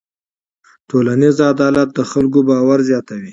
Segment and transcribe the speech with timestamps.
[0.89, 3.29] ټولنیز عدالت د خلکو باور زیاتوي.